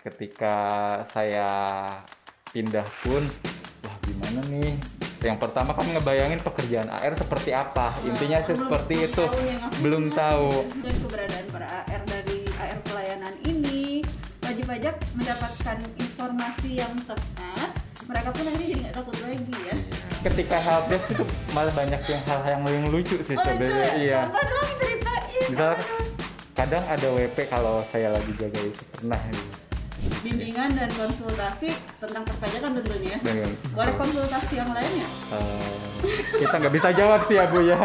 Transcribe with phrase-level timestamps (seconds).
[0.00, 0.54] ketika
[1.08, 1.48] saya
[2.50, 3.22] pindah pun
[3.80, 4.74] wah gimana nih?
[5.20, 7.96] Yang pertama kan ngebayangin pekerjaan AR seperti apa?
[8.02, 9.24] Intinya Nah, belum- seperti belum itu.
[9.24, 9.40] tahu
[9.80, 10.48] belum tahu.
[10.80, 14.04] dan keberadaan para AR dari AR pelayanan ini
[14.40, 17.70] wajib pajak mendapatkan informasi yang tepat.
[18.04, 19.74] Mereka pun akhirnya jadi nggak takut lagi ya.
[20.22, 23.96] Ketika helpdesk itu malah banyak yang hal-hal yang yang lucu sih oh sebenarnya ya?
[23.96, 24.20] iya.
[24.28, 25.48] Dong ceritain.
[25.52, 25.76] Tuh?
[26.54, 28.82] kadang ada WP kalau saya lagi jaga itu.
[28.94, 29.53] Pernah gitu.
[30.24, 33.16] Bimbingan dan konsultasi tentang perpajakan tentunya.
[33.20, 35.08] Dengan boleh konsultasi yang lainnya?
[35.32, 37.78] Eh, kita nggak bisa jawab sih ya bu ya.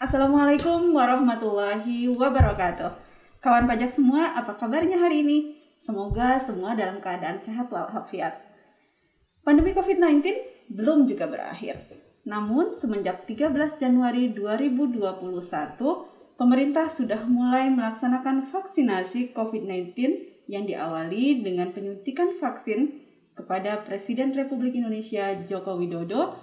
[0.00, 3.09] Assalamualaikum warahmatullahi wabarakatuh.
[3.40, 5.38] Kawan pajak semua, apa kabarnya hari ini?
[5.80, 8.36] Semoga semua dalam keadaan sehat walafiat.
[9.40, 10.20] Pandemi COVID-19
[10.68, 11.80] belum juga berakhir.
[12.28, 15.40] Namun, semenjak 13 Januari 2021,
[16.36, 19.96] pemerintah sudah mulai melaksanakan vaksinasi COVID-19
[20.44, 22.92] yang diawali dengan penyuntikan vaksin
[23.32, 26.36] kepada Presiden Republik Indonesia Joko Widodo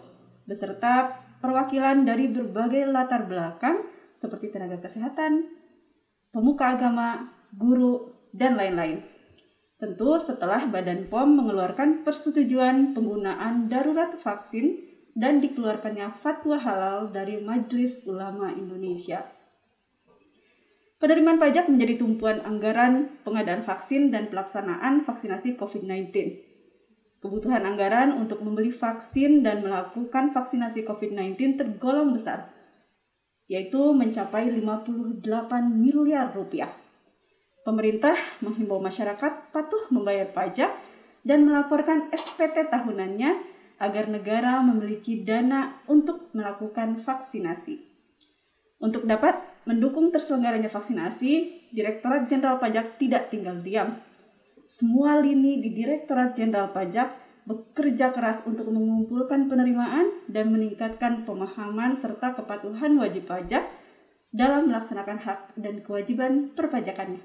[0.50, 1.14] beserta
[1.46, 3.86] perwakilan dari berbagai latar belakang
[4.18, 5.57] seperti tenaga kesehatan,
[6.38, 9.02] pemuka agama, guru, dan lain-lain.
[9.82, 14.86] Tentu setelah Badan POM mengeluarkan persetujuan penggunaan darurat vaksin
[15.18, 19.26] dan dikeluarkannya fatwa halal dari Majelis Ulama Indonesia.
[21.02, 26.14] Penerimaan pajak menjadi tumpuan anggaran pengadaan vaksin dan pelaksanaan vaksinasi COVID-19.
[27.18, 32.57] Kebutuhan anggaran untuk membeli vaksin dan melakukan vaksinasi COVID-19 tergolong besar,
[33.48, 35.24] yaitu mencapai 58
[35.72, 36.72] miliar rupiah.
[37.64, 40.72] Pemerintah menghimbau masyarakat patuh membayar pajak
[41.28, 43.36] dan melaporkan SPT tahunannya
[43.78, 47.84] agar negara memiliki dana untuk melakukan vaksinasi.
[48.80, 49.36] Untuk dapat
[49.68, 54.00] mendukung terselenggaranya vaksinasi, Direktorat Jenderal Pajak tidak tinggal diam.
[54.72, 62.36] Semua lini di Direktorat Jenderal Pajak bekerja keras untuk mengumpulkan penerimaan dan meningkatkan pemahaman serta
[62.36, 63.64] kepatuhan wajib pajak
[64.36, 67.24] dalam melaksanakan hak dan kewajiban perpajakannya.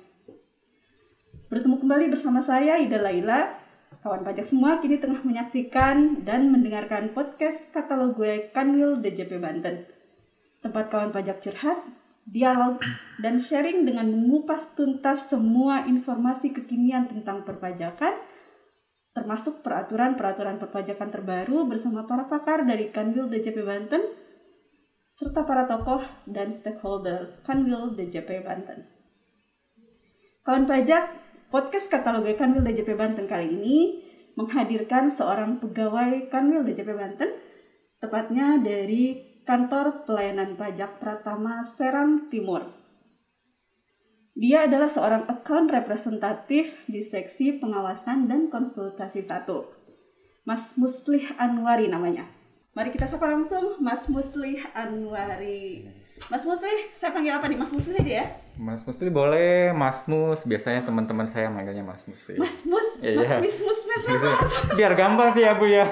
[1.51, 3.59] Bertemu kembali bersama saya Ida Laila.
[4.01, 9.85] Kawan pajak semua kini tengah menyaksikan dan mendengarkan podcast katalog gue Kanwil DJP Banten.
[10.63, 11.83] Tempat kawan pajak curhat,
[12.25, 12.79] dialog,
[13.19, 18.17] dan sharing dengan mengupas tuntas semua informasi kekinian tentang perpajakan,
[19.13, 24.03] termasuk peraturan-peraturan perpajakan terbaru bersama para pakar dari Kanwil DJP Banten,
[25.13, 28.89] serta para tokoh dan stakeholders Kanwil DJP Banten.
[30.43, 31.13] Kawan pajak,
[31.53, 33.79] podcast katalog Kanwil DJP Banten kali ini
[34.35, 37.31] menghadirkan seorang pegawai Kanwil DJP Banten,
[38.01, 42.82] tepatnya dari Kantor Pelayanan Pajak Pratama Serang Timur.
[44.33, 49.45] Dia adalah seorang account representatif di seksi pengawasan dan konsultasi 1.
[50.49, 52.25] Mas Muslih Anwari namanya.
[52.73, 55.85] Mari kita sapa langsung Mas Muslih Anwari.
[56.33, 57.61] Mas Muslih, saya panggil apa nih?
[57.61, 58.27] Mas Muslih aja ya?
[58.57, 63.41] Mas Musli boleh Mas Mus biasanya teman-teman saya manggilnya Mas Musli Mas Mus, Iya.
[63.41, 65.89] Mas Mus, Mas Mus, Mas biar gampang sih ya bu ya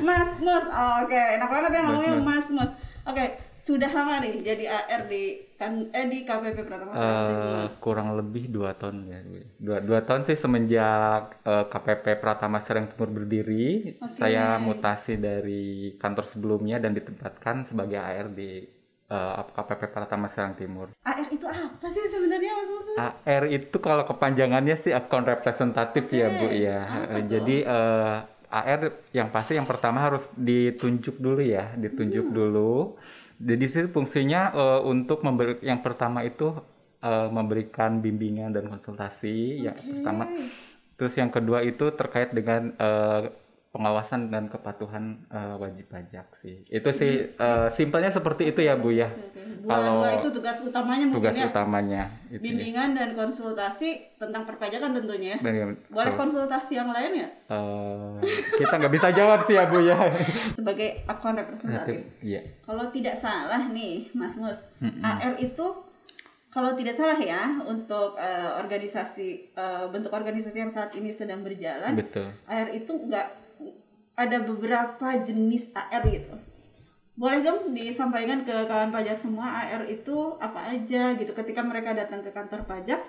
[0.00, 2.70] Mas Mus, Oh, oke, enak banget ya ngomongnya Mas Mus.
[3.06, 3.24] Oke,
[3.66, 5.22] sudah lama nih jadi AR di
[5.52, 9.18] kan eh di KPP Pratama Sakti Eh, kurang lebih dua tahun ya
[9.58, 14.22] dua dua tahun sih semenjak eh, KPP Pratama Serang Timur berdiri Oke.
[14.22, 15.64] saya mutasi dari
[15.96, 18.62] kantor sebelumnya dan ditempatkan sebagai AR di
[19.08, 22.86] eh, KPP Pratama Serang Timur AR itu apa sih sebenarnya Mas Mus?
[22.96, 26.78] AR itu kalau kepanjangannya sih account representatif ya Bu ya.
[26.86, 27.18] tuh?
[27.26, 28.16] Jadi eh,
[28.46, 31.82] AR yang pasti yang pertama harus ditunjuk dulu ya, Hmm.
[31.82, 32.94] ditunjuk dulu.
[33.36, 36.56] Jadi sih fungsinya eh, untuk memberi yang pertama itu
[37.04, 39.88] eh, memberikan bimbingan dan konsultasi yang Oke.
[39.92, 40.24] pertama.
[40.96, 43.22] Terus yang kedua itu terkait dengan eh,
[43.76, 46.64] pengawasan dan kepatuhan eh, wajib pajak sih.
[46.66, 47.36] Itu sih Hmm.
[47.36, 49.12] eh, simpelnya seperti itu ya Bu ya.
[49.62, 51.46] Kalau itu tugas utamanya Tugas ya.
[51.46, 52.40] utamanya itu ya.
[52.40, 55.38] Bimbingan dan konsultasi tentang perpajakan tentunya ya.
[55.38, 57.28] Dan- Boleh kalau- konsultasi yang lain ya?
[57.46, 58.12] Eh,
[58.56, 59.98] kita nggak bisa jawab sih ya Bu ya.
[60.58, 62.00] Sebagai akun representatif.
[62.18, 62.40] Iya.
[62.62, 65.02] Kalau tidak salah nih, Mas Mus, Mm-mm.
[65.02, 65.66] AR itu
[66.48, 71.92] kalau tidak salah ya untuk eh, organisasi eh, bentuk organisasi yang saat ini sedang berjalan,
[71.92, 72.32] Betul.
[72.46, 73.28] AR itu enggak
[74.16, 76.32] ada beberapa jenis AR gitu.
[77.14, 82.20] Boleh dong disampaikan ke kawan pajak semua AR itu apa aja gitu ketika mereka datang
[82.20, 83.00] ke kantor pajak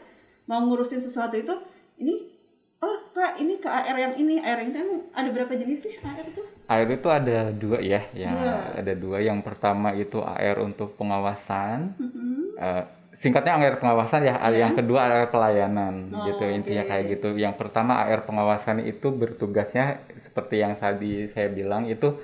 [0.48, 1.52] mau ngurusin sesuatu itu
[2.00, 2.32] ini
[2.80, 4.80] oh kak ini ke AR yang ini AR yang ini
[5.12, 8.56] ada berapa jenis sih AR itu AR itu ada dua ya, ya Dua.
[8.80, 9.18] ada dua.
[9.20, 12.36] Yang pertama itu AR untuk pengawasan, Mhm.
[12.58, 12.84] Eh,
[13.18, 14.36] singkatnya AR pengawasan ya.
[14.38, 14.68] Iya.
[14.68, 17.34] Yang kedua AR pelayanan, Oh, gitu intinya kayak gitu.
[17.38, 22.18] Yang pertama AR pengawasan itu bertugasnya seperti yang tadi saya bilang itu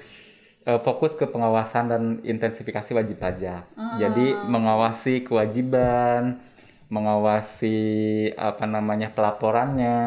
[0.64, 3.66] eh, fokus ke pengawasan dan intensifikasi wajib pajak.
[3.74, 3.98] Ah.
[3.98, 6.40] Jadi mengawasi kewajiban,
[6.94, 7.78] mengawasi
[8.38, 9.98] apa namanya pelaporannya,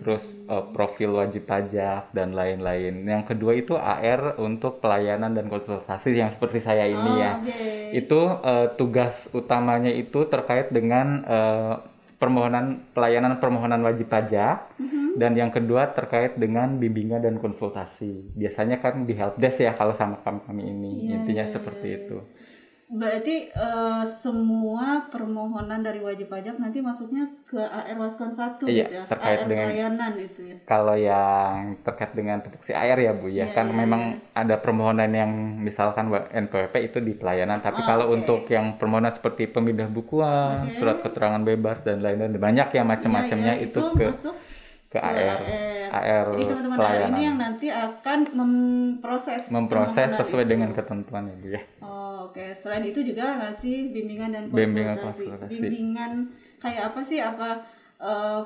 [0.00, 3.04] terus eh, profil wajib pajak dan lain-lain.
[3.04, 7.32] Yang kedua itu AR untuk pelayanan dan konsultasi yang seperti saya ini Oh, ya.
[7.36, 7.52] oke.
[7.92, 11.74] Itu eh, tugas utamanya itu terkait dengan eh,
[12.14, 15.20] permohonan pelayanan permohonan wajib pajak Mhm.
[15.20, 18.32] dan yang kedua terkait dengan bimbingan dan konsultasi.
[18.32, 20.92] Biasanya kan di helpdesk ya kalau sama kami, kami ini.
[21.04, 21.96] Iya, Intinya iya, seperti iya.
[22.00, 22.18] itu.
[22.84, 28.92] Berarti eh, semua permohonan dari wajib pajak nanti masuknya ke AR Waskon 1 Iya, gitu
[28.92, 29.02] ya.
[29.08, 30.56] terkait AR dengan- pelayanan itu ya.
[30.62, 35.10] Kalau yang terkait dengan tupoksi air ya Bu ya, Iya, kan iya, memang ada permohonan
[35.10, 38.14] yang misalkan NPWP itu di pelayanan, tapi Oh, kalau oke.
[38.14, 40.76] untuk yang permohonan seperti pemindah bukuan, Oke.
[40.76, 44.36] surat keterangan bebas dan lain-lain banyak ya macam-macamnya Iya, iya, itu, ke masuk
[44.94, 45.42] ke AR,
[45.90, 50.52] AR Jadi teman-teman AR ini yang nanti akan memproses memproses sesuai itu.
[50.54, 51.62] dengan ketentuan ya Bu ya.
[51.80, 54.62] Oh, Oke, selain itu juga ngasih bimbingan dan konsultasi.
[54.64, 55.50] Bimbingan konsultasi.
[55.52, 56.12] Bimbingan
[56.56, 57.18] kayak apa sih?
[57.18, 57.48] Apa
[57.96, 58.40] eh,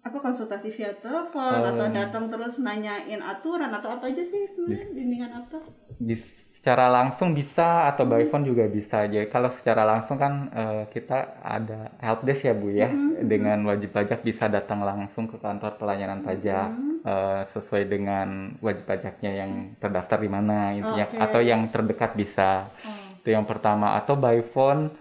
[0.00, 1.68] apa konsultasi via telepon Oh.
[1.68, 5.58] atau datang terus nanyain aturan atau apa aja sih sebenarnya bimbingan apa?
[5.98, 9.24] Bis- secara langsung bisa atau by phone juga bisa aja.
[9.32, 12.92] Kalau secara langsung kan eh, kita ada helpdesk ya Bu ya,
[13.24, 16.68] dengan wajib pajak bisa datang langsung ke kantor pelayanan pajak
[17.00, 21.16] eh, sesuai dengan wajib pajaknya yang terdaftar di mana intinya Oke.
[21.16, 22.68] atau yang terdekat bisa.
[22.84, 23.24] Oh.
[23.24, 23.96] Itu yang pertama.
[23.96, 24.92] Atau by phone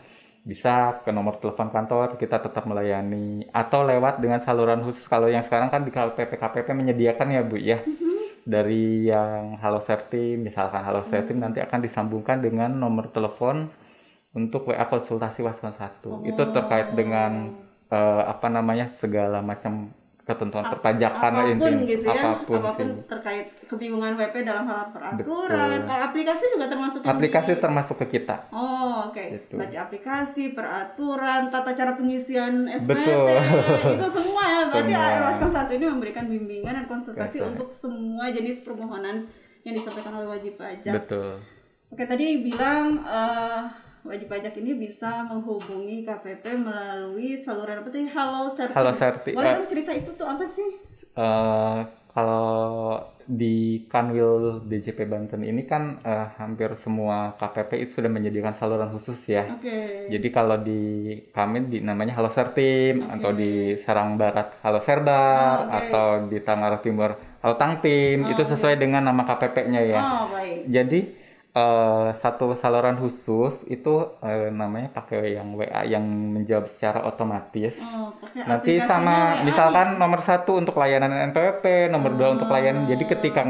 [0.47, 3.43] bisa ke nomor telepon kantor kita tetap melayani.
[3.51, 5.03] Atau lewat dengan saluran khusus.
[5.11, 7.83] Kalau yang sekarang kan di KPP KPP menyediakan ya Bu ya
[8.45, 13.71] dari yang Halo Sertim misalkan Halo Sertim nanti akan disambungkan dengan nomor telepon
[14.31, 17.57] untuk WA konsultasi Waskon 1 itu terkait dengan
[17.89, 19.91] eh, apa namanya segala macam
[20.29, 24.35] ketentuan perpajakan apa pun intinya gitu ya, apa pun, apa pun sih terkait kebingungan WP
[24.45, 25.81] dalam hal peraturan.
[25.81, 25.97] Betul.
[26.05, 29.23] Aplikasi juga termasuk yang aplikasi di- termasuk ke kita Oh, oke.
[29.25, 29.57] Gitu.
[29.57, 33.35] Berarti aplikasi, peraturan, tata cara pengisian SPT, Betul.
[33.97, 34.61] itu semua ya.
[34.69, 37.49] Berarti Waskon satu ini memberikan bimbingan dan konsultasi Betul.
[37.57, 39.25] untuk semua jenis permohonan
[39.65, 40.93] yang disampaikan oleh wajib pajak.
[40.95, 41.41] betul
[41.89, 43.61] Oke, tadi bilang eh,
[44.01, 48.07] wajib pajak ini bisa menghubungi KPP melalui saluran apa tadi?
[48.07, 48.73] Halo Serti.
[48.73, 49.55] Halo Serti, Boleh eh.
[49.59, 50.69] dong cerita itu tuh apa sih?
[51.13, 51.79] Eh,
[52.09, 52.47] kalau
[53.29, 59.19] di Kanwil DJP Banten ini kan eh, hampir semua KPP itu sudah menyediakan saluran khusus
[59.27, 59.45] ya.
[59.53, 60.09] Oke.
[60.09, 63.13] Jadi kalau di kami di namanya Halo Sertim Oke.
[63.19, 63.51] atau di
[63.83, 65.29] Serang Barat Halo Serbar
[65.59, 65.75] Oh, oke.
[65.77, 67.11] atau di Tangerang Timur
[67.43, 70.01] Halo Tangtim Oh, itu sesuai dengan nama KPP-nya ya.
[70.01, 70.65] Oh, baik.
[70.65, 70.99] Jadi
[71.53, 77.73] eh, satu saluran khusus itu eh, namanya pakai yang WA yang menjawab secara otomatis.
[77.79, 82.85] Oh, pakai Nanti sama WA misalkan nomor satu untuk layanan NPWP, nomor dua untuk layanan.
[82.85, 83.09] Jadi Oh.
[83.17, 83.41] ketika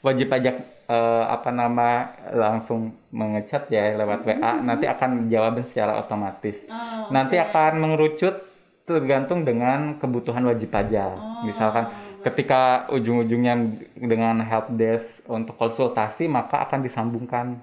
[0.00, 0.56] wajib pajak
[0.88, 1.88] eh, apa nama
[2.32, 6.56] langsung mengechat ya lewat WA, nanti akan jawab secara otomatis.
[6.68, 8.48] Oh, Nanti akan mengerucut
[8.88, 11.14] tergantung dengan kebutuhan wajib pajak.
[11.14, 13.54] Oh, Misalkan ketika ujung-ujungnya
[13.96, 17.60] dengan helpdesk untuk konsultasi, maka akan disambungkan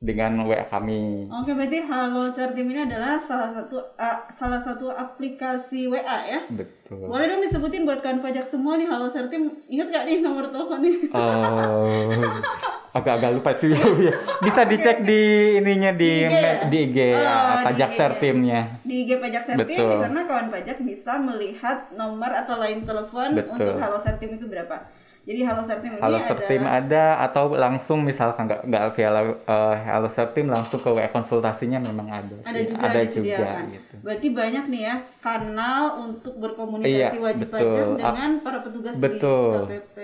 [0.00, 1.28] dengan WA kami.
[1.28, 6.40] Oke, berarti Halo Sertim ini adalah salah satu ah, salah satu aplikasi WA ya.
[6.48, 7.04] Betul.
[7.04, 9.60] Boleh dong disebutin buat kawan pajak semua nih Halo Sertim.
[9.68, 11.04] Ingat gak nih nomor teleponnya?
[11.12, 12.08] Oh,
[12.96, 13.76] agak-agak lupa sih ya.
[14.48, 15.20] Bisa dicek di
[15.60, 16.52] ininya di Di IG ya?
[16.64, 17.98] di IG Oh, ya, di pajak IG.
[18.00, 18.60] sertimnya.
[18.80, 19.90] Di IG Pajak Sertim Betul.
[19.92, 23.52] di sana kawan pajak bisa melihat nomor atau line telepon Betul.
[23.52, 24.80] untuk Halo Sertim itu berapa.
[25.20, 29.76] Jadi Halo Sertim ini Halo ada Sertim ada atau langsung misalkan nggak nggak via eh,
[29.86, 32.36] Halo Sertim langsung ke WA konsultasinya memang ada.
[32.40, 33.64] ada Iya, juga ada disediakan.
[33.70, 33.94] gitu.
[34.00, 37.60] Berarti banyak nih ya kanal untuk berkomunikasi Iya, wajib betul.
[37.68, 39.52] pajak dengan para petugas betul.
[39.52, 39.96] di KPP.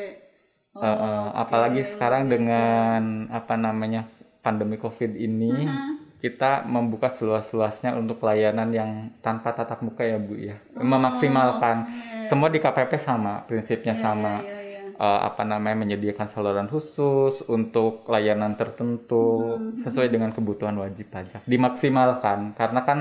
[0.76, 1.90] Oh, Eh, eh, apalagi oke.
[1.96, 3.00] sekarang dengan
[3.32, 4.04] apa namanya
[4.40, 5.92] pandemi Covid ini Mhm.
[6.16, 10.60] kita membuka seluas-luasnya untuk pelayanan yang tanpa tatap muka ya Bu ya.
[10.76, 11.88] Oh, Memaksimalkan.
[12.26, 14.34] Semua di KPP sama, prinsipnya Iya, sama.
[14.38, 14.55] iya,
[14.96, 15.16] iya, iya.
[15.16, 19.76] eh, apa namanya menyediakan saluran khusus untuk layanan tertentu Hmm.
[19.76, 22.98] sesuai dengan kebutuhan wajib pajak dimaksimalkan karena kan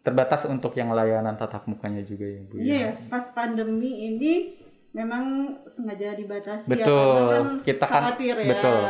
[0.00, 2.80] terbatas untuk yang layanan tatap mukanya juga ya bu Iya, ya.
[2.84, 4.32] ya, pas pandemi ini
[4.92, 5.24] memang
[5.66, 8.46] sengaja dibatasi ya, betul karena kan kita kan khawatir ya.
[8.46, 8.80] betul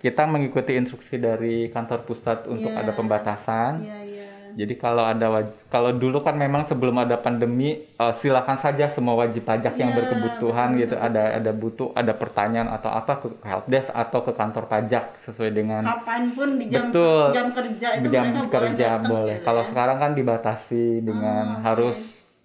[0.00, 2.80] kita mengikuti instruksi dari kantor pusat untuk Iya.
[2.80, 4.09] ada pembatasan Iya, iya.
[4.54, 5.26] Jadi kalau ada
[5.68, 9.98] kalau dulu kan memang sebelum ada pandemi eh, silakan saja semua wajib pajak yang Iya,
[9.98, 14.64] berkebutuhan betul, gitu ada ada butuh ada pertanyaan atau apa ke helpdesk atau ke kantor
[14.66, 17.24] pajak sesuai dengan Kapan pun di jam Betul.
[17.32, 19.08] jam kerja itu jam mereka kerja boleh.
[19.08, 19.34] boleh.
[19.36, 19.68] gitu Kalau ya.
[19.68, 21.98] sekarang kan dibatasi dengan Oh, harus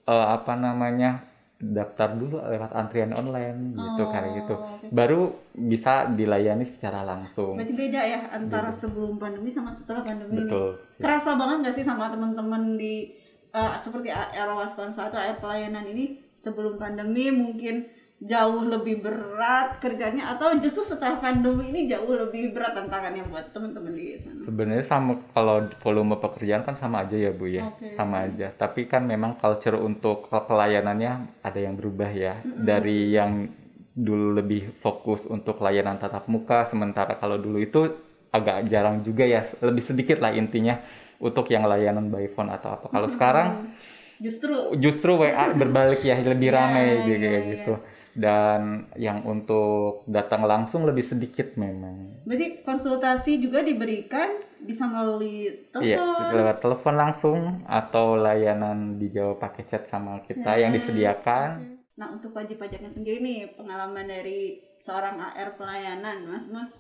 [0.05, 1.11] eh, apa namanya
[1.55, 4.55] daftar dulu lewat antrian online gitu Oh, kayak gitu.
[4.91, 5.21] Baru
[5.55, 7.55] bisa dilayani secara langsung.
[7.55, 10.51] Berarti beda ya antara sebelum pandemi sama setelah pandemi ini.
[10.51, 10.69] Betul.
[10.99, 13.15] Kerasa banget gak sih sama teman-teman di
[13.55, 17.87] eh, seperti Waspansa atau AR pelayanan ini sebelum pandemi mungkin
[18.25, 23.93] jauh lebih berat kerjanya atau justru setelah pandemi ini jauh lebih berat tantangannya buat teman-teman
[23.93, 24.41] di sana.
[24.49, 27.93] Sebenarnya sama kalau volume pekerjaan kan sama aja ya Bu ya, Oke.
[27.93, 28.49] sama aja.
[28.49, 32.41] Tapi kan memang culture untuk pelayanannya ada yang berubah ya.
[32.41, 33.45] Dari yang
[33.93, 37.93] dulu lebih fokus untuk layanan tatap muka, sementara kalau dulu itu
[38.33, 40.81] agak jarang juga ya, lebih sedikit lah intinya
[41.21, 42.89] untuk yang layanan by phone atau apa.
[42.89, 43.47] Kalau sekarang
[44.15, 47.51] Justru justru WA berbalik ya, lebih Iya, ramai iya, gitu kayak iya.
[47.51, 47.73] gitu.
[48.15, 52.23] Dan yang untuk datang langsung lebih sedikit memang.
[52.23, 56.31] berarti konsultasi juga diberikan bisa melalui Iya, telepon.
[56.33, 61.75] lewat telepon langsung atau layanan dijawab pakai chat sama kita yang disediakan.
[61.93, 66.71] Nah, untuk wajib pajaknya sendiri nih, pengalaman dari seorang AR pelayanan, Mas Mus,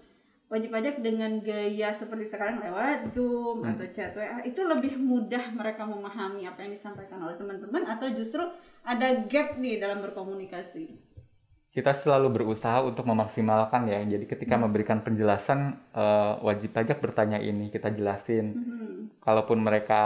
[0.47, 3.75] wajib pajak dengan gaya seperti sekarang lewat Zoom Hmm.
[3.75, 8.41] atau chat WA itu lebih mudah mereka memahami apa yang disampaikan oleh teman-teman atau justru
[8.81, 11.04] ada gap nih dalam berkomunikasi.
[11.75, 13.99] Kita selalu berusaha untuk memaksimalkan ya.
[14.07, 18.45] Jadi ketika memberikan penjelasan eh, wajib pajak bertanya ini kita jelasin.
[18.55, 18.95] Hmm.
[19.19, 20.01] Kalaupun mereka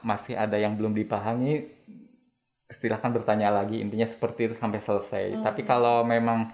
[0.00, 1.68] masih ada yang belum dipahami,
[2.80, 3.84] silahkan bertanya lagi.
[3.84, 5.36] Intinya seperti itu sampai selesai.
[5.36, 5.44] Hmm.
[5.44, 6.48] Tapi kalau memang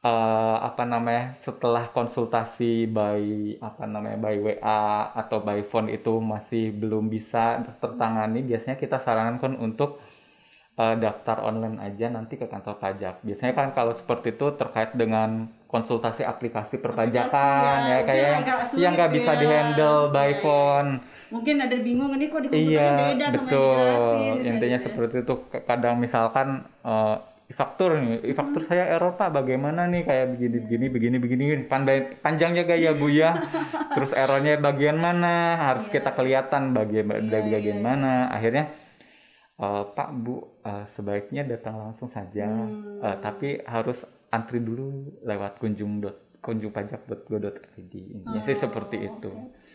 [0.00, 3.20] eh, apa namanya setelah konsultasi by
[3.60, 9.60] apa namanya by WA atau by phone itu masih belum bisa tertangani, biasanya kita sarankan
[9.60, 10.00] untuk
[10.72, 13.20] eh, daftar online aja nanti ke kantor pajak.
[13.20, 18.28] Biasanya kan kalau seperti itu terkait dengan konsultasi aplikasi perpajakan ya, ya, kayak
[18.76, 19.40] yang nggak bisa ya.
[19.40, 20.40] dihandle by Iya, iya.
[20.40, 20.90] phone.
[21.32, 23.72] Mungkin ada bingung ini kok di Iya, beda sama betul.
[23.72, 24.86] dijelasin, bisa Intinya gitu ya.
[24.86, 25.34] seperti itu.
[25.64, 26.48] Kadang misalkan
[26.84, 27.16] eh,
[27.52, 32.64] faktur nih, faktur saya error Pak, bagaimana nih kayak begini begini begini begini Pandai, panjangnya
[32.64, 33.32] gaya Bu ya.
[33.96, 35.56] Terus errornya bagian mana?
[35.56, 36.00] Harus Iya.
[36.00, 37.84] kita kelihatan bagian iya, bagian iya.
[37.84, 38.28] mana.
[38.28, 38.72] Akhirnya
[39.62, 42.98] eh, Pak Bu eh, sebaiknya datang langsung saja, Hmm.
[43.00, 43.96] Eh, tapi harus
[44.28, 44.90] antri dulu
[45.22, 47.92] lewat kunjung dot kunjungpajak.go.id.
[47.92, 49.30] Intinya sih Oh, seperti itu.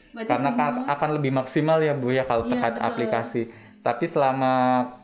[0.10, 2.88] Berarti karena semua- akan lebih maksimal ya Bu ya kalau Iya, terkait betul.
[2.88, 3.42] aplikasi.
[3.80, 4.52] Tapi selama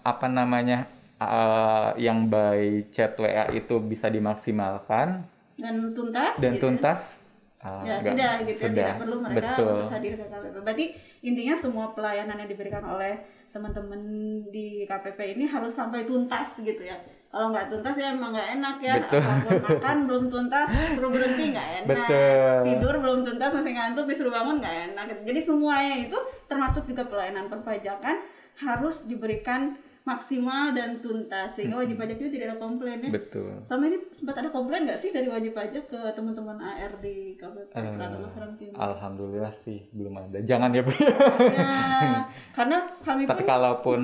[0.02, 2.60] apa namanya eh, yang by
[2.90, 5.24] chat WA itu bisa dimaksimalkan
[5.56, 6.64] dan tuntas dan gitu ya.
[6.66, 7.00] tuntas
[7.62, 8.88] eh, ya nggak- sudah gitu ya, sudah.
[8.90, 10.56] tidak perlu mereka betul untuk hadir ke KPP.
[10.60, 10.86] Berarti
[11.22, 13.14] intinya semua pelayanan yang diberikan oleh
[13.54, 14.02] teman-teman
[14.50, 16.98] di KPP ini harus sampai tuntas gitu ya.
[17.30, 18.94] Kalau nggak tuntas ya emang nggak enak ya.
[18.98, 19.62] Betul.
[19.62, 20.68] Makan belum tuntas,
[20.98, 21.90] suruh berhenti nggak enak.
[22.10, 22.58] Betul.
[22.66, 25.06] Tidur belum tuntas masih ngantuk disuruh bangun nggak enak.
[25.22, 26.18] Jadi semuanya itu
[26.50, 28.26] termasuk juga pelayanan perpajakan
[28.58, 33.10] harus diberikan maksimal dan tuntas sehingga wajib pajak itu tidak ada komplain ya.
[33.16, 37.40] betul Sama ini sempat ada komplain nggak sih dari wajib pajak ke teman-teman AR di
[37.40, 38.76] Masyarakat Timur?
[38.76, 44.02] alhamdulillah sih belum ada jangan ya Bu Ya, karena kami tapi pun kalaupun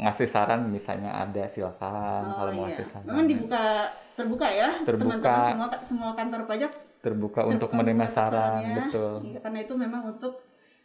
[0.00, 2.80] ngasih saran misalnya ada silakan oh, kalau mau iya.
[2.80, 3.64] ngasih saran memang dibuka
[4.16, 5.20] terbuka ya Terbuka.
[5.20, 6.72] teman-teman semua semua kantor pajak
[7.04, 8.76] terbuka untuk terbuka menerima untuk saran sarannya.
[8.80, 10.34] betul Iya, karena itu memang untuk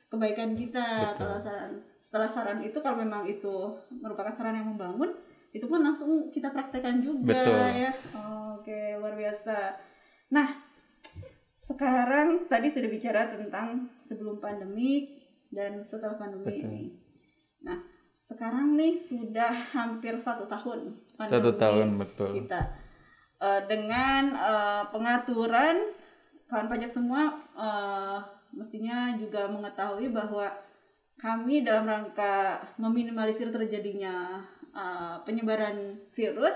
[0.09, 1.17] kebaikan kita Betul.
[1.21, 1.71] kalau saran
[2.09, 3.69] setelah saran itu kalau memang itu
[4.01, 5.13] merupakan saran yang membangun
[5.53, 7.85] itu pun langsung kita praktekkan juga Betul.
[7.85, 7.91] ya.
[8.57, 9.77] Oke luar biasa.
[10.33, 10.57] Nah
[11.69, 15.21] sekarang tadi sudah bicara tentang sebelum pandemi
[15.53, 16.65] dan setelah pandemi Betul.
[16.65, 16.83] ini.
[17.61, 17.77] Nah
[18.25, 22.41] sekarang nih sudah hampir satu tahun satu tahun betul.
[22.41, 22.61] kita.
[23.37, 25.93] Eh, dengan eh, pengaturan
[26.49, 28.17] kawan pajak semua eh,
[28.49, 30.49] mestinya juga mengetahui bahwa
[31.19, 34.41] kami dalam rangka meminimalisir terjadinya
[34.73, 36.55] eh, penyebaran virus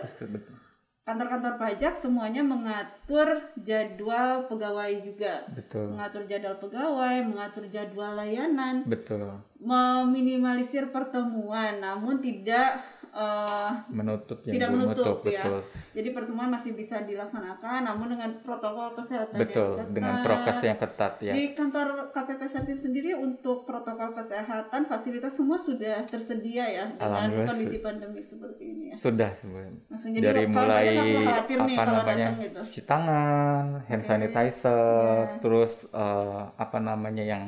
[1.03, 5.43] kantor-kantor pajak semuanya mengatur jadwal pegawai juga.
[5.51, 5.99] Betul.
[5.99, 8.87] Mengatur jadwal pegawai mengatur jadwal layanan.
[8.87, 9.43] Betul.
[9.59, 12.79] Meminimalisir pertemuan namun tidak
[13.13, 15.41] eh, menutup yang tidak menutup menutup, ya.
[15.45, 15.57] betul
[15.93, 19.93] Jadi pertemuan masih bisa dilaksanakan namun dengan protokol kesehatan betul yang ketat.
[19.93, 25.57] dengan prokes yang ketat ya Di kantor KPP Sertim sendiri untuk protokol kesehatan fasilitas semua
[25.57, 28.95] sudah tersedia ya dengan kondisi pandemi seperti ini ya.
[28.97, 29.77] sudah sebenarnya
[30.09, 32.59] jadi dari mulai nih apa kalau namanya gitu.
[32.65, 34.09] cuci tangan hand Oke.
[34.09, 35.39] sanitizer Iya.
[35.39, 37.43] terus eh, apa namanya yang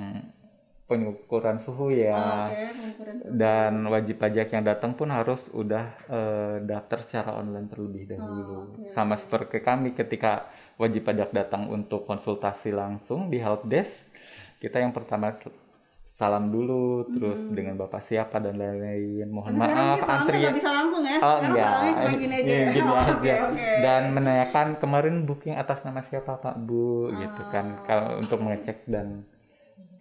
[0.86, 2.46] pengukuran suhu ya.
[2.46, 3.34] Oke, pengukuran suhu.
[3.34, 8.70] Dan wajib pajak yang datang pun harus udah eh, daftar secara online terlebih dahulu.
[8.72, 8.94] oke.
[8.94, 10.46] Sama seperti kami ketika
[10.78, 13.92] wajib pajak datang untuk konsultasi langsung di help desk,
[14.58, 15.34] kita yang pertama
[16.16, 19.28] salam dulu, terus dengan bapak siapa dan lain-lain.
[19.28, 20.00] Mohon Tapi maaf
[20.32, 21.18] nggak bisa langsung ya.
[21.20, 22.48] Oh enggak, salamnya cuma gini aja.
[22.48, 23.12] Iya, gini Oh, aja.
[23.12, 23.68] Oke, oke.
[23.84, 27.84] Dan menanyakan kemarin booking atas nama siapa Pak Bu, gitu kan, Ah.
[27.84, 29.28] kalau untuk mengecek dan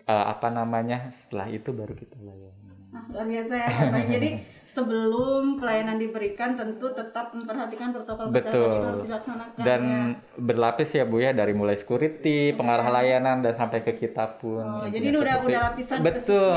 [0.04, 2.62] eh, apa namanya setelah itu baru kita layani.
[2.92, 3.68] Nah, luar biasa ya.
[4.14, 4.28] Jadi
[4.74, 9.98] sebelum pelayanan diberikan tentu tetap memperhatikan protokol kesehatan yang harus dilaksanakan Dan ya.
[10.34, 14.66] berlapis ya Bu ya dari mulai security, pengarah layanan dan sampai ke kita pun.
[14.66, 16.50] Oh, Intinya jadi ini udah udah lapisan Betul.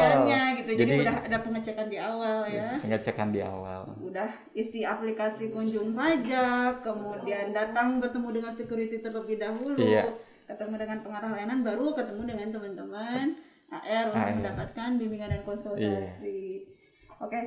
[0.57, 0.71] gitu.
[0.73, 2.69] Jadi, Jadi udah ada pengecekan di awal ya.
[2.81, 3.81] pengecekan di awal.
[4.01, 10.09] Udah isi aplikasi kunjung pajak, kemudian datang bertemu dengan security terlebih dahulu, Iya.
[10.47, 13.25] Ketemu dengan pengarah layanan, baru ketemu dengan teman-teman
[13.67, 16.23] AR untuk mendapatkan bimbingan dan konsultasi.
[16.23, 17.19] Iya.
[17.19, 17.39] Oke,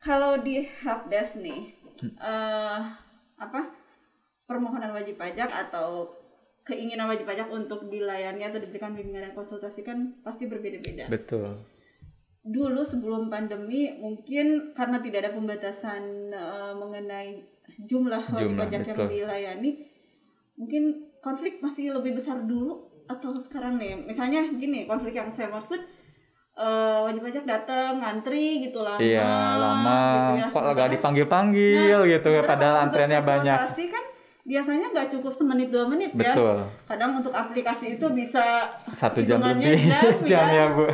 [0.00, 1.76] kalau di helpdesk nih,
[2.16, 2.80] eh
[3.36, 3.60] apa
[4.48, 6.10] permohonan wajib pajak atau
[6.62, 11.58] keinginan wajib pajak untuk dilayani atau diberikan bimbingan dan konsultasi kan pasti berbeda-beda Betul.
[12.46, 17.42] dulu sebelum pandemi mungkin karena tidak ada pembatasan eh, mengenai
[17.82, 19.70] jumlah wajib Jumlah, pajak yang dilayani
[20.54, 25.78] mungkin konflik masih lebih besar dulu atau sekarang nih misalnya gini konflik yang saya maksud
[26.52, 29.24] eh, wajib pajak datang ngantri gitu lama Iya,
[29.56, 30.00] lama.
[30.12, 30.44] gitu ya.
[30.44, 33.58] Kok Sementara- nggak dipanggil-panggil Nah, gitu ya padahal untuk antreannya banyak.
[33.88, 34.04] kan
[34.42, 36.56] biasanya nggak cukup semenit dua menit ya Betul.
[36.84, 40.84] kadang untuk aplikasi itu bisa Satu jam lebih jam, jam ya ya Bu.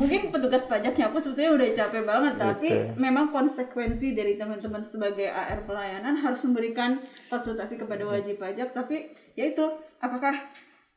[0.00, 5.68] Mungkin petugas pajaknya pun sebetulnya udah capek banget tapi memang konsekuensi dari teman-teman sebagai AR
[5.68, 8.72] pelayanan harus memberikan konsultasi kepada wajib pajak.
[8.72, 9.60] Tapi ya itu
[10.00, 10.32] apakah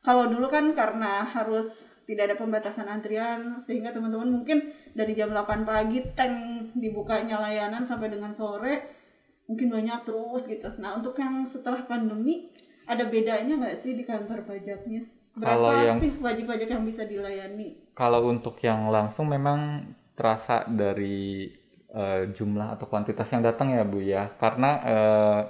[0.00, 1.68] kalau dulu kan karena harus
[2.08, 8.08] tidak ada pembatasan antrian sehingga teman-teman mungkin dari jam 8 pagi tank dibukanya layanan sampai
[8.08, 8.88] dengan sore
[9.44, 10.68] mungkin banyak terus gitu.
[10.80, 12.48] Nah untuk yang setelah pandemi
[12.88, 17.02] ada bedanya nggak sih di kantor pajaknya berapa Kalau yang- sih wajib pajak yang bisa
[17.04, 21.50] dilayani Kalau untuk yang langsung memang terasa dari
[21.90, 24.34] eh, jumlah atau kuantitas yang datang ya Bu ya.
[24.34, 25.40] Karena eh,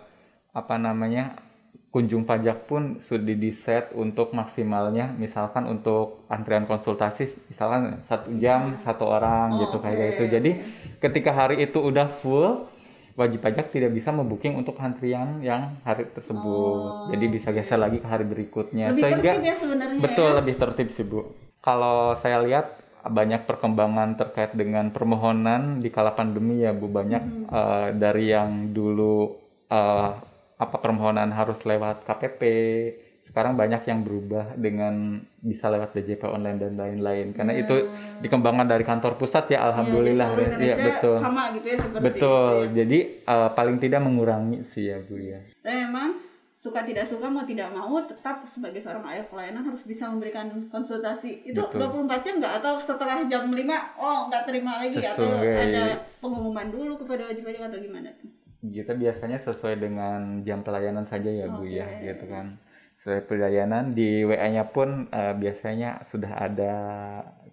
[0.53, 1.40] apa namanya
[1.88, 9.07] kunjung pajak pun sudah diset untuk maksimalnya misalkan untuk antrian konsultasi misalkan satu jam satu
[9.07, 10.25] orang Oh, gitu kayak gitu.
[10.29, 10.51] Jadi
[10.99, 12.66] ketika hari itu udah full
[13.14, 17.07] wajib pajak tidak bisa membooking untuk antrian yang hari tersebut.
[17.07, 18.90] Oh, Jadi bisa geser lagi ke hari berikutnya.
[18.90, 20.37] lebih Sehingga tertib ya sebenarnya Betul, ya.
[20.42, 21.20] lebih tertib sih Bu.
[21.59, 22.66] Kalau saya lihat
[23.05, 26.87] banyak perkembangan terkait dengan permohonan di kala pandemi ya Bu.
[26.88, 27.44] Banyak Hmm.
[27.48, 30.11] eh, dari yang dulu eh,
[30.55, 32.40] apa permohonan harus lewat KPP,
[33.25, 37.33] sekarang banyak yang berubah dengan bisa lewat DJP online dan lain-lain.
[37.33, 37.89] Karena itu
[38.21, 40.29] dikembangkan dari kantor pusat ya, alhamdulillah.
[40.29, 40.37] Hmm.
[40.37, 41.17] Ya, Iya, Indonesia betul.
[41.25, 42.21] sama gitu ya seperti Betul.
[42.21, 42.73] itu ya.
[42.85, 45.41] Jadi eh, paling tidak mengurangi sih ya Bu ya.
[45.65, 46.21] Memang
[46.55, 51.45] suka tidak suka mau tidak mau tetap sebagai seorang ayah pelayanan harus bisa memberikan konsultasi
[51.45, 52.09] itu Betul.
[52.09, 53.59] 24 jam nggak atau setelah jam 5
[54.01, 55.61] oh nggak terima lagi atau Sesuai.
[55.61, 55.85] ada
[56.25, 58.31] pengumuman dulu kepada wajib pajak atau gimana tuh
[58.65, 62.57] kita biasanya sesuai dengan jam pelayanan saja ya Bu ya gitu kan
[63.05, 66.75] sesuai pelayanan di WA-nya pun eh, biasanya sudah ada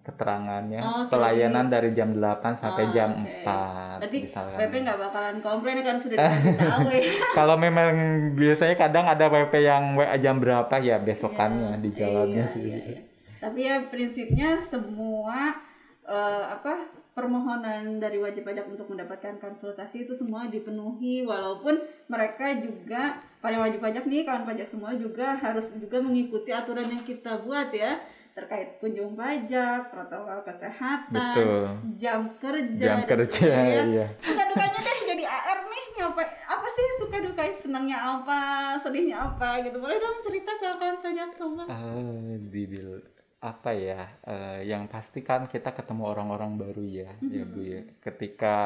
[0.02, 3.44] keterangannya Oh, pelayanan dari jam 8 sampai Ah, jam oke.
[3.44, 4.56] 4 berarti misalkan.
[4.58, 7.88] PP nggak bakalan komplain kan sudah dikasih tahu ya kalau memang
[8.32, 13.00] biasanya kadang ada WP yang WA jam berapa ya besokannya dijawabnya Iya, sih iya, iya.
[13.38, 15.54] Tapi ya prinsipnya semua
[16.02, 16.72] eh, apa
[17.12, 21.76] permohonan dari wajib pajak untuk mendapatkan konsultasi itu semua dipenuhi walaupun
[22.08, 27.04] mereka juga pada wajib pajak nih kawan pajak semua juga harus juga mengikuti aturan yang
[27.04, 28.00] kita buat ya
[28.32, 31.64] terkait kunjung pajak, protokol kesehatan, Betul.
[32.00, 33.84] jam kerja, jam kerja sebagainya.
[33.92, 34.06] iya.
[34.24, 38.40] Suka dukanya deh jadi AR nih nyampe apa sih suka dukanya senangnya apa?
[38.80, 39.60] Sedihnya apa?
[39.60, 39.76] Gitu.
[39.76, 41.64] Boleh dong cerita sama pajak semua.
[41.68, 43.04] Eh, dibil
[43.42, 47.82] apa ya eh, yang pasti kan kita ketemu orang-orang baru ya ya bu ya.
[47.98, 48.56] Ketika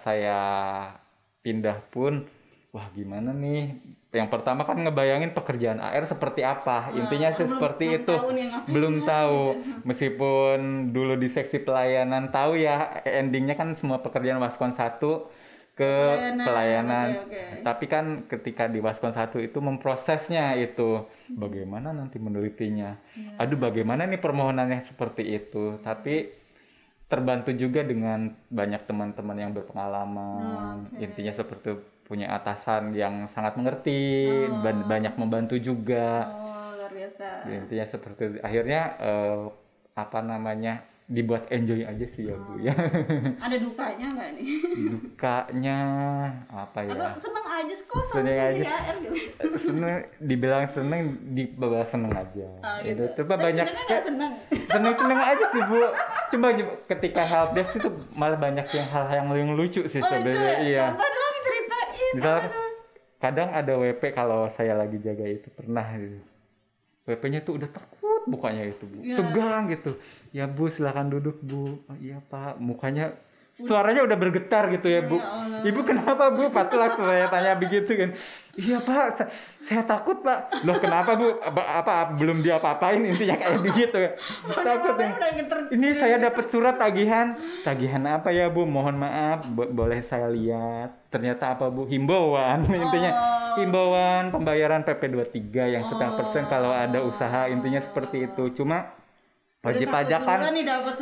[0.00, 0.40] saya
[1.44, 2.24] pindah pun
[2.72, 3.76] wah gimana nih?
[4.12, 6.96] Yang pertama kan ngebayangin pekerjaan AR seperti apa.
[6.96, 8.14] Intinya sih seperti belum itu.
[8.16, 8.28] tahu
[8.72, 9.40] belum tahu.
[9.88, 10.58] Meskipun
[10.96, 15.28] dulu di seksi pelayanan tahu ya endingnya kan semua pekerjaan waskon satu
[15.72, 17.42] ke Pelayanan, pelayanan oke, oke.
[17.64, 23.00] tapi kan ketika di Waskon satu itu memprosesnya itu bagaimana nanti menelitinya.
[23.16, 23.40] Iya.
[23.40, 25.80] Aduh bagaimana nih permohonannya seperti itu.
[25.80, 26.28] Tapi
[27.08, 30.92] terbantu juga dengan banyak teman-teman yang berpengalaman.
[30.92, 31.08] Oke.
[31.08, 31.68] Intinya seperti
[32.04, 34.28] punya atasan yang sangat mengerti,
[34.60, 36.28] ban- banyak membantu juga.
[36.28, 39.40] oh luar biasa Intinya seperti akhirnya eh,
[39.96, 42.72] apa namanya dibuat enjoy aja sih ya bu ya
[43.44, 44.46] Ada dukanya nggak nih?
[44.90, 45.78] dukanya
[46.48, 48.72] apa ya Atau seneng aja kok Seneng seneng aja.
[48.96, 49.46] gitu?
[49.60, 53.04] seneng dibilang seneng dibawa seneng aja Oh, itu gitu.
[53.20, 53.66] coba Tapi banyak
[54.00, 54.32] seneng.
[54.66, 55.78] seneng seneng aja sih bu
[56.30, 56.46] cuma
[56.88, 60.60] ketika help desk itu malah banyak yang hal yang yang lucu sih Oh, sebenarnya ya?
[60.62, 62.12] iya Contoh dong ceritain.
[62.18, 62.44] Dong?
[63.18, 66.18] kadang ada WP kalau saya lagi jaga itu pernah gitu.
[67.04, 68.98] WP-nya tuh udah takut mukanya itu bu.
[69.02, 69.16] Iya.
[69.18, 69.92] tegang gitu.
[70.30, 71.78] Ya bu silakan duduk bu.
[71.86, 72.58] Oh, iya pak.
[72.58, 73.16] Mukanya
[73.52, 75.20] suaranya udah bergetar gitu ya bu.
[75.20, 76.48] Ya ibu kenapa bu?
[76.48, 78.10] Langsung saya tanya begitu kan.
[78.52, 79.06] Iya pak.
[79.16, 79.30] Sa-
[79.62, 80.64] saya takut pak.
[80.64, 81.36] Loh kenapa bu?
[81.38, 84.10] Apa, apa belum dia apa-apain intinya kayak begitu ya.
[84.48, 85.08] Takut ya.
[85.68, 87.36] ini saya dapat surat tagihan.
[87.60, 88.64] Tagihan apa ya bu?
[88.64, 89.44] Mohon maaf.
[89.46, 91.12] Bo- boleh saya lihat?
[91.12, 91.84] Ternyata apa bu?
[91.84, 92.64] Himbauan.
[92.88, 93.12] Intinya
[93.52, 93.60] Oh.
[93.60, 97.52] himbauan pembayaran PP 23 yang setengah persen kalau ada usaha.
[97.52, 98.48] Intinya seperti itu.
[98.56, 98.96] Cuma
[99.62, 100.54] wajib pajak takut kan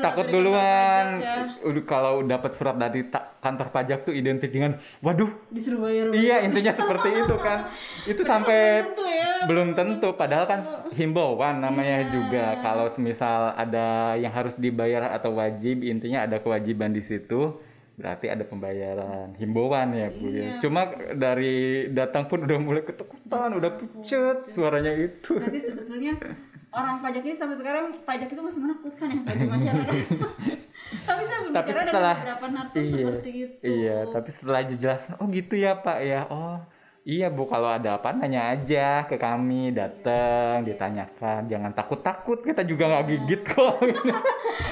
[0.05, 1.49] takut duluan ya.
[1.65, 3.09] udah kalau dapat surat dari
[3.41, 6.13] kantor pajak tuh identik dengan waduh Disuruh bayar.
[6.13, 7.73] iya intinya seperti itu kan
[8.13, 9.33] itu sampai belum tentu ya.
[9.49, 10.61] belum tentu padahal kan
[10.93, 12.13] himbauan namanya Iya.
[12.13, 17.57] juga kalau semisal ada yang harus dibayar atau wajib intinya ada kewajiban di situ
[17.97, 20.53] berarti ada pembayaran himbauan ya bu ya Iya.
[20.61, 20.85] cuma
[21.17, 26.13] dari datang pun udah mulai ketakutan udah pucet suaranya itu Berarti sebetulnya
[26.71, 29.95] orang pajak ini sampai sekarang pajak itu masih menakutkan ya bagi masyarakat.
[31.09, 33.55] tapi saya berbicara tapi dengan setelah beberapa narasum iya seperti itu.
[33.67, 36.59] iya tapi setelah dijelaskan oh gitu ya pak ya oh
[37.05, 42.61] iya bu kalau ada apa nanya aja ke kami datang ditanyakan jangan takut takut kita
[42.65, 43.81] juga nggak gigit kok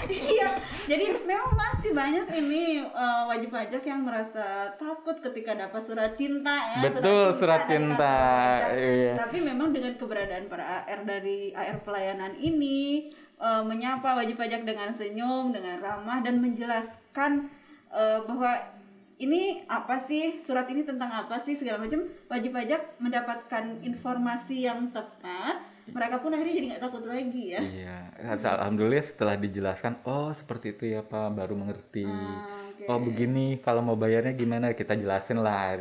[0.09, 6.13] iya, jadi memang masih banyak ini eh, wajib pajak yang merasa takut ketika dapat surat
[6.17, 6.81] cinta ya.
[6.91, 8.77] Betul, surat cinta, kantor pajak.
[8.77, 9.15] iya.
[9.21, 14.91] Tapi memang dengan keberadaan para AR dari AR pelayanan ini eh, menyapa wajib pajak dengan
[14.97, 17.53] senyum, dengan ramah dan menjelaskan
[17.93, 18.78] eh, bahwa
[19.19, 24.95] ini apa sih surat ini tentang apa sih segala macam wajib pajak mendapatkan informasi yang
[24.95, 25.59] tepat
[25.91, 27.97] mereka pun akhirnya jadi nggak takut lagi ya Iya,
[28.45, 32.05] alhamdulillah setelah dijelaskan, oh seperti itu ya Pak, baru mengerti.
[32.05, 32.85] Ah, oke.
[32.93, 34.77] Oh begini, kalau mau bayarnya gimana?
[34.77, 35.81] Kita jelasin lah.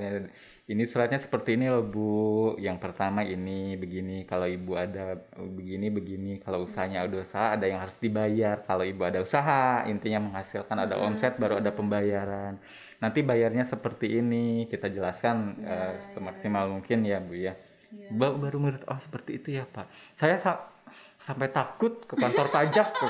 [0.68, 2.12] Ini suratnya seperti ini loh Bu.
[2.60, 7.80] Yang pertama ini begini, kalau Ibu ada begini begini, kalau usahanya ada usaha ada yang
[7.80, 8.60] harus dibayar.
[8.68, 12.60] Kalau Ibu ada usaha, intinya menghasilkan ada omset baru ada pembayaran.
[13.00, 17.56] Nanti bayarnya seperti ini, kita jelaskan eh, semaksimal mungkin ya Bu ya.
[18.12, 19.88] Ba- baru menurut oh seperti itu ya Pak.
[20.12, 20.68] Saya sa-
[21.28, 23.06] sampai takut ke kantor pajak ke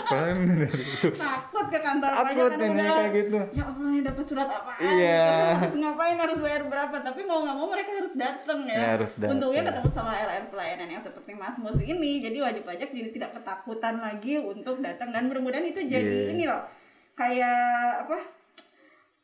[0.74, 1.10] itu.
[1.14, 3.38] takut ke kantor Takut pajak kan udah kayak gitu.
[3.54, 5.22] ya Allah ini dapat surat apaan Iya.
[5.22, 5.54] gitu.
[5.62, 9.12] harus ngapain harus bayar berapa tapi mau nggak mau mereka harus datang ya, Ya, harus
[9.14, 9.30] datang.
[9.32, 13.30] untungnya ketemu sama LR pelayanan yang seperti Mas Mus ini jadi wajib pajak jadi tidak
[13.38, 16.34] ketakutan lagi untuk datang dan mudah-mudahan itu jadi Iya.
[16.34, 16.66] ini loh
[17.14, 17.62] kayak
[18.02, 18.18] apa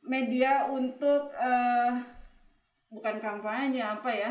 [0.03, 1.91] media untuk eh,
[2.89, 4.29] bukan kampanye apa ya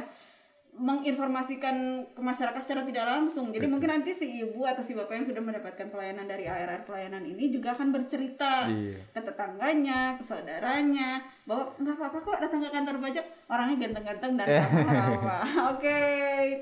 [0.73, 1.77] menginformasikan
[2.17, 3.53] ke masyarakat secara tidak langsung.
[3.53, 7.29] Jadi mungkin nanti si ibu atau si bapak yang sudah mendapatkan pelayanan dari ARR pelayanan
[7.29, 9.05] ini juga akan bercerita Iya.
[9.13, 14.47] ke tetangganya, ke saudaranya bahwa nggak apa-apa kok datang ke kantor pajak orangnya ganteng-ganteng dan
[14.49, 15.45] ramah-ramah.
[15.77, 16.01] Oke,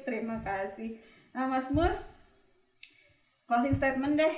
[0.03, 0.99] terima kasih.
[1.31, 1.99] Nah, Mas Mus,
[3.47, 4.35] closing statement deh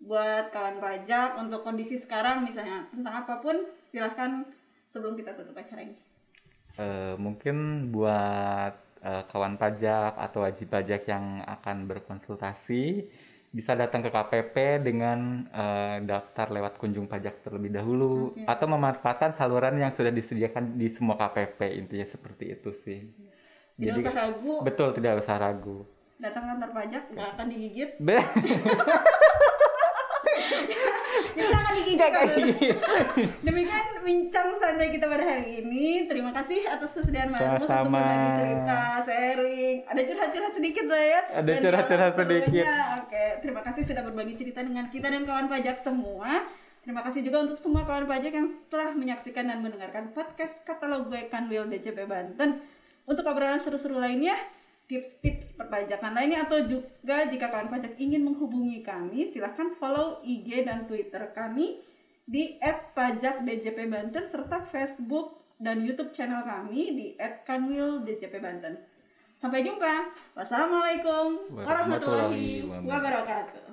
[0.00, 3.60] buat kawan pajak untuk kondisi sekarang misalnya tentang apa pun
[3.92, 4.48] silahkan
[4.88, 6.09] sebelum kita tutup acara ini.
[6.80, 8.72] Eh, mungkin buat
[9.04, 13.04] eh, kawan pajak atau wajib pajak yang akan berkonsultasi
[13.52, 19.76] bisa datang ke KPP dengan eh, daftar lewat kunjung pajak terlebih dahulu atau memanfaatkan saluran
[19.76, 23.12] yang sudah disediakan di semua KPP intinya seperti itu sih.
[23.76, 25.84] Tidak usah ragu, betul tidak usah ragu.
[26.20, 27.96] datang kantor pajak nggak akan digigit,
[32.00, 32.76] Be- nggak akan digigit.
[33.44, 36.08] Demikian bincang santai kita pada hari ini.
[36.08, 39.76] Terima kasih atas kesediaan Mas Mus untuk berbagi cerita, sharing.
[39.84, 41.20] Ada curhat-curhat sedikit lah ya.
[41.36, 42.64] Ada curhat-curhat sedikit.
[43.04, 46.48] Oke, terima kasih sudah berbagi cerita dengan kita dan kawan pajak semua.
[46.80, 51.28] Terima kasih juga untuk semua kawan pajak yang telah menyaksikan dan mendengarkan podcast katalog gue
[51.28, 52.64] Kanwil DCP Banten.
[53.04, 54.32] Untuk obrolan seru-seru lainnya,
[54.88, 60.88] tips-tips perpajakan lainnya atau juga jika kawan pajak ingin menghubungi kami, silahkan follow IG dan
[60.88, 61.89] Twitter kami
[62.30, 62.62] di
[62.94, 68.78] @pajakdjpbanten serta Facebook dan YouTube channel kami di @kanwildjpbanten.
[69.34, 70.14] Sampai jumpa.
[70.38, 73.69] Wassalamualaikum warahmatullahi Warahmatullahi wabarakatuh.